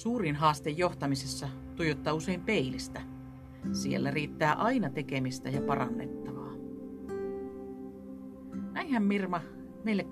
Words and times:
Suurin 0.00 0.36
haaste 0.36 0.70
johtamisessa 0.70 1.48
tuijottaa 1.76 2.14
usein 2.14 2.40
peilistä. 2.40 3.00
Siellä 3.72 4.10
riittää 4.10 4.54
aina 4.54 4.90
tekemistä 4.90 5.48
ja 5.48 5.62
parannettavaa. 5.62 6.52
Näinhän 8.72 9.02
Mirma 9.02 9.40
meille 9.84 10.06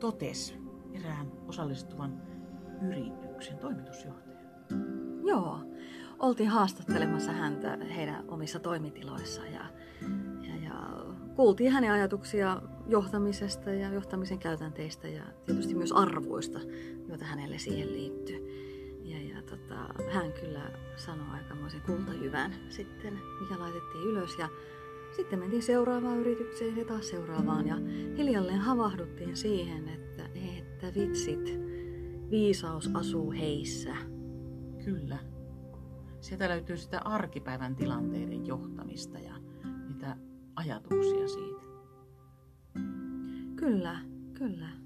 totesi 0.00 0.54
erään 0.92 1.32
osallistuvan 1.48 2.22
yrityksen 2.88 3.58
toimitusjohtaja. 3.58 4.38
Joo, 5.26 5.60
oltiin 6.18 6.48
haastattelemassa 6.48 7.32
häntä 7.32 7.78
heidän 7.96 8.24
omissa 8.28 8.58
toimitiloissaan 8.58 9.52
ja, 9.52 9.64
ja, 10.42 10.56
ja 10.64 11.04
kuultiin 11.36 11.72
hänen 11.72 11.92
ajatuksia 11.92 12.62
johtamisesta 12.86 13.70
ja 13.70 13.92
johtamisen 13.92 14.38
käytänteistä 14.38 15.08
ja 15.08 15.22
tietysti 15.46 15.74
myös 15.74 15.92
arvoista, 15.92 16.60
joita 17.08 17.24
hänelle 17.24 17.58
siihen 17.58 17.92
liittyy. 17.92 18.73
Tota, 19.74 20.10
hän 20.10 20.32
kyllä 20.32 20.70
sanoi 20.96 21.26
aikamoisen 21.32 21.80
kultajyvän 21.80 22.54
sitten, 22.68 23.20
mikä 23.40 23.58
laitettiin 23.58 24.04
ylös 24.04 24.38
ja 24.38 24.48
sitten 25.16 25.38
mentiin 25.38 25.62
seuraavaan 25.62 26.18
yritykseen 26.18 26.76
ja 26.76 26.84
taas 26.84 27.08
seuraavaan 27.08 27.66
ja 27.66 27.76
hiljalleen 28.16 28.58
havahduttiin 28.58 29.36
siihen, 29.36 29.88
että, 29.88 30.28
että 30.58 31.00
vitsit, 31.00 31.58
viisaus 32.30 32.90
asuu 32.94 33.32
heissä. 33.32 33.96
Kyllä. 34.84 35.18
Sieltä 36.20 36.48
löytyy 36.48 36.76
sitä 36.76 37.00
arkipäivän 37.04 37.76
tilanteiden 37.76 38.46
johtamista 38.46 39.18
ja 39.18 39.34
niitä 39.88 40.16
ajatuksia 40.56 41.28
siitä. 41.28 41.62
Kyllä, 43.56 43.98
kyllä. 44.34 44.83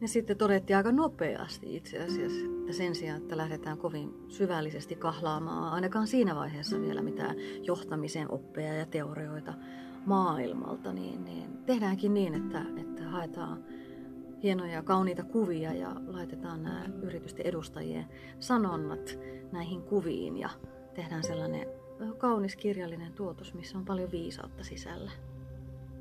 Ja 0.00 0.08
sitten 0.08 0.36
todettiin 0.36 0.76
aika 0.76 0.92
nopeasti 0.92 1.76
itse 1.76 1.98
asiassa, 1.98 2.46
että 2.60 2.72
sen 2.72 2.94
sijaan, 2.94 3.22
että 3.22 3.36
lähdetään 3.36 3.78
kovin 3.78 4.14
syvällisesti 4.28 4.96
kahlaamaan, 4.96 5.72
ainakaan 5.72 6.06
siinä 6.06 6.34
vaiheessa 6.34 6.80
vielä 6.80 7.02
mitään 7.02 7.36
johtamisen 7.62 8.30
oppeja 8.30 8.74
ja 8.74 8.86
teorioita 8.86 9.54
maailmalta, 10.06 10.92
niin, 10.92 11.24
niin 11.24 11.58
tehdäänkin 11.66 12.14
niin, 12.14 12.34
että, 12.34 12.62
että 12.76 13.08
haetaan 13.08 13.64
hienoja 14.42 14.82
kauniita 14.82 15.24
kuvia 15.24 15.72
ja 15.72 15.96
laitetaan 16.06 16.62
nämä 16.62 16.84
yritysten 17.02 17.46
edustajien 17.46 18.06
sanonnat 18.40 19.18
näihin 19.52 19.82
kuviin 19.82 20.36
ja 20.36 20.48
tehdään 20.94 21.22
sellainen 21.22 21.68
kaunis 22.18 22.56
kirjallinen 22.56 23.12
tuotos, 23.12 23.54
missä 23.54 23.78
on 23.78 23.84
paljon 23.84 24.10
viisautta 24.10 24.64
sisällä. 24.64 25.10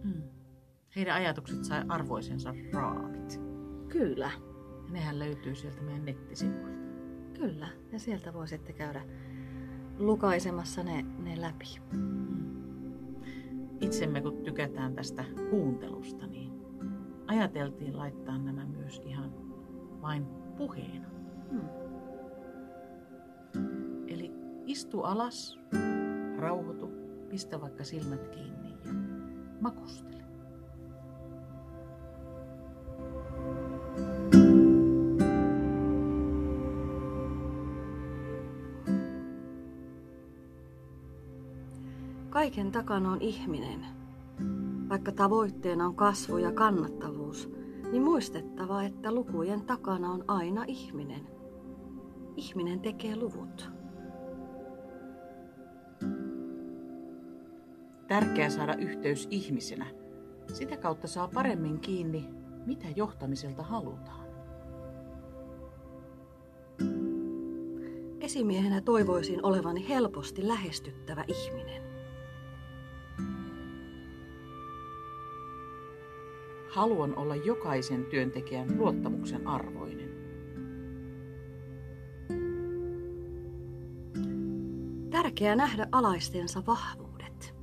Hmm. 0.03 0.23
Heidän 0.95 1.15
ajatukset 1.15 1.63
sai 1.63 1.81
arvoisensa 1.89 2.53
raamit. 2.73 3.54
Kyllä. 3.97 4.31
Ja 4.85 4.91
nehän 4.91 5.19
löytyy 5.19 5.55
sieltä 5.55 5.81
meidän 5.81 6.05
nettisivuilta. 6.05 6.85
Kyllä, 7.33 7.67
ja 7.91 7.99
sieltä 7.99 8.33
voi 8.33 8.47
sitten 8.47 8.75
käydä 8.75 9.01
lukaisemassa 9.97 10.83
ne, 10.83 11.05
ne 11.23 11.41
läpi. 11.41 11.65
Itsemme 13.81 14.21
kun 14.21 14.43
tykätään 14.43 14.95
tästä 14.95 15.25
kuuntelusta, 15.49 16.27
niin 16.27 16.51
ajateltiin 17.27 17.97
laittaa 17.97 18.37
nämä 18.37 18.65
myös 18.65 19.01
ihan 19.05 19.31
vain 20.01 20.25
puheena. 20.57 21.07
Hmm. 21.49 21.69
Eli 24.07 24.31
istu 24.65 25.01
alas, 25.01 25.59
rauhoitu, 26.37 26.89
pistä 27.29 27.61
vaikka 27.61 27.83
silmät 27.83 28.27
kiinni 28.27 28.69
ja 28.85 28.93
makustele. 29.61 30.14
Kaiken 42.35 42.71
takana 42.71 43.11
on 43.11 43.21
ihminen. 43.21 43.85
Vaikka 44.89 45.11
tavoitteena 45.11 45.85
on 45.85 45.95
kasvu 45.95 46.37
ja 46.37 46.51
kannattavuus, 46.51 47.49
niin 47.91 48.03
muistettava, 48.03 48.83
että 48.83 49.11
lukujen 49.11 49.61
takana 49.61 50.11
on 50.11 50.23
aina 50.27 50.63
ihminen. 50.67 51.27
Ihminen 52.35 52.79
tekee 52.79 53.15
luvut. 53.15 53.69
Tärkeää 58.07 58.49
saada 58.49 58.75
yhteys 58.75 59.27
ihmisenä. 59.31 59.85
Sitä 60.53 60.77
kautta 60.77 61.07
saa 61.07 61.27
paremmin 61.27 61.79
kiinni, 61.79 62.29
mitä 62.65 62.87
johtamiselta 62.95 63.63
halutaan. 63.63 64.27
Esimiehenä 68.19 68.81
toivoisin 68.81 69.45
olevani 69.45 69.89
helposti 69.89 70.47
lähestyttävä 70.47 71.23
ihminen. 71.27 71.94
Haluan 76.75 77.17
olla 77.17 77.35
jokaisen 77.35 78.05
työntekijän 78.05 78.77
luottamuksen 78.77 79.47
arvoinen. 79.47 80.09
Tärkeää 85.09 85.55
nähdä 85.55 85.87
alaistensa 85.91 86.63
vahvuudet. 86.67 87.55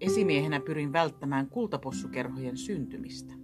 Esimiehenä 0.00 0.60
pyrin 0.60 0.92
välttämään 0.92 1.48
kultapossukerhojen 1.48 2.56
syntymistä. 2.56 3.34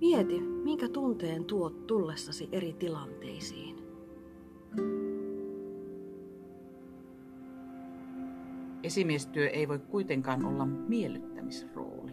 Mieti, 0.00 0.40
minkä 0.40 0.88
tunteen 0.88 1.44
tuot 1.44 1.86
tullessasi 1.86 2.48
eri 2.52 2.72
tilanteisiin. 2.72 3.91
Esimiestyö 8.82 9.48
ei 9.48 9.68
voi 9.68 9.78
kuitenkaan 9.78 10.44
olla 10.44 10.66
miellyttämisrooli. 10.66 12.12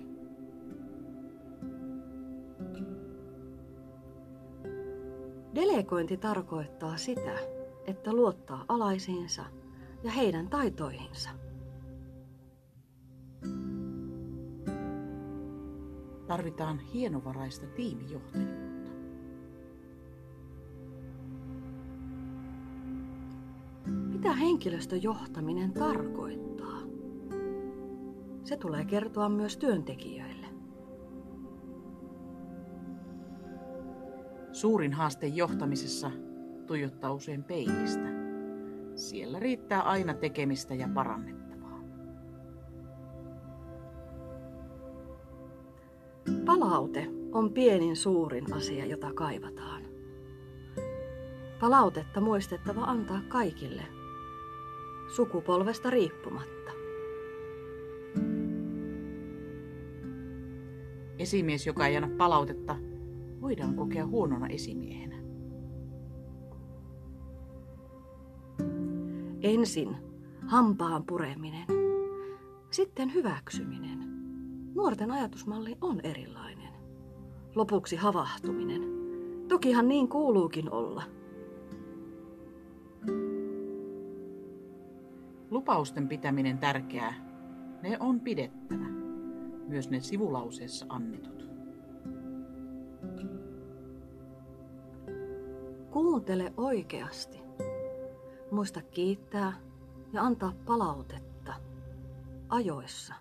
Delegointi 5.56 6.18
tarkoittaa 6.18 6.98
sitä, 6.98 7.40
että 7.88 8.14
luottaa 8.14 8.66
alaisiinsa 8.68 9.46
ja 10.04 10.12
heidän 10.12 10.50
taitoihinsa. 10.50 11.30
Tarvitaan 16.28 16.80
hienovaraista 16.80 17.66
tiimijohtajuutta. 17.68 18.59
Mitä 24.20 24.34
henkilöstöjohtaminen 24.34 25.74
tarkoittaa? 25.74 26.80
Se 28.44 28.58
tulee 28.58 28.86
kertoa 28.86 29.30
myös 29.30 29.58
työntekijöille. 29.58 30.48
Suurin 34.52 34.94
haaste 34.94 35.28
johtamisessa 35.28 36.12
tuijottaa 36.66 37.14
usein 37.14 37.44
peilistä. 37.44 38.08
Siellä 38.96 39.40
riittää 39.40 39.82
aina 39.82 40.14
tekemistä 40.14 40.76
ja 40.76 40.90
parannettavaa. 40.94 41.82
Palaute 46.46 47.08
on 47.32 47.54
pienin 47.54 47.96
suurin 47.96 48.54
asia, 48.54 48.86
jota 48.86 49.14
kaivataan. 49.14 49.84
Palautetta 51.60 52.22
muistettava 52.22 52.82
antaa 52.82 53.22
kaikille, 53.28 53.99
sukupolvesta 55.10 55.90
riippumatta. 55.90 56.72
Esimies, 61.20 61.68
joka 61.68 61.88
ei 61.88 61.98
anna 61.98 62.10
palautetta, 62.18 62.76
voidaan 63.42 63.76
kokea 63.76 64.08
huonona 64.08 64.48
esimiehenä. 64.48 65.16
Ensin 69.42 69.98
hampaan 70.48 71.04
pureminen, 71.06 71.66
sitten 72.72 73.14
hyväksyminen. 73.14 74.00
Nuorten 74.76 75.12
ajatusmalli 75.12 75.78
on 75.82 76.00
erilainen. 76.04 76.74
Lopuksi 77.56 77.96
havahtuminen. 77.96 78.82
Tokihan 79.48 79.88
niin 79.88 80.08
kuuluukin 80.08 80.72
olla. 80.72 81.04
Lupausten 85.50 86.08
pitäminen 86.08 86.58
tärkeää. 86.58 87.14
Ne 87.82 87.98
on 88.00 88.20
pidettävä. 88.20 88.86
Myös 89.68 89.90
ne 89.90 90.00
sivulauseessa 90.00 90.86
annetut. 90.90 91.50
Kuuntele 95.92 96.54
oikeasti. 96.58 97.40
Muista 98.52 98.82
kiittää 98.82 99.54
ja 100.14 100.24
antaa 100.24 100.54
palautetta 100.66 101.54
ajoissa. 102.50 103.14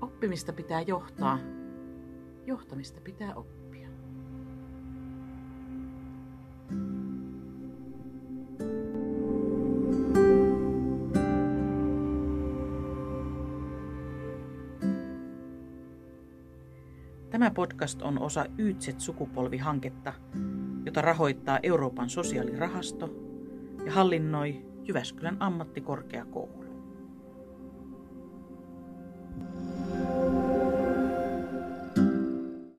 Oppimista 0.00 0.52
pitää 0.52 0.80
johtaa. 0.80 1.38
Johtamista 2.46 3.00
pitää 3.00 3.34
oppia. 3.34 3.59
Tämä 17.40 17.50
podcast 17.50 18.02
on 18.02 18.22
osa 18.22 18.46
Yytset-sukupolvihanketta, 18.58 20.12
jota 20.86 21.02
rahoittaa 21.02 21.58
Euroopan 21.62 22.10
sosiaalirahasto 22.10 23.10
ja 23.86 23.92
hallinnoi 23.92 24.66
Jyväskylän 24.84 25.36
ammattikorkeakoulu. 25.40 26.59